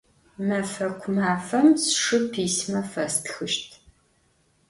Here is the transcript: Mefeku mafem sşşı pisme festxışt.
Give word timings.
Mefeku 0.47 1.07
mafem 1.17 1.67
sşşı 1.83 2.17
pisme 2.31 2.81
festxışt. 2.91 3.69